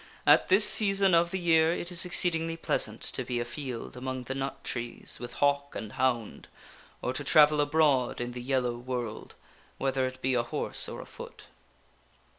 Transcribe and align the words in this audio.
At 0.25 0.47
this 0.47 0.67
season 0.67 1.13
of 1.13 1.29
the 1.29 1.37
year 1.37 1.71
it 1.73 1.91
is 1.91 2.05
exceedingly 2.05 2.57
pleasant 2.57 3.01
to 3.03 3.23
be 3.23 3.39
a 3.39 3.45
field 3.45 3.95
among 3.95 4.23
the 4.23 4.33
nut 4.33 4.63
trees 4.63 5.19
with 5.19 5.33
hawk 5.33 5.75
and 5.75 5.91
hound, 5.93 6.47
or 7.03 7.13
to 7.13 7.23
travel 7.23 7.61
abroad 7.61 8.19
in 8.19 8.31
the 8.31 8.41
yellow 8.41 8.75
world, 8.77 9.35
whether 9.77 10.07
it 10.07 10.19
be 10.19 10.33
a 10.33 10.41
horse 10.41 10.89
or 10.89 11.01
a 11.01 11.05
foot. 11.05 11.45